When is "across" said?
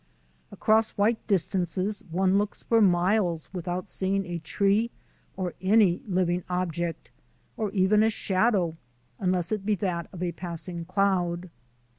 0.51-0.97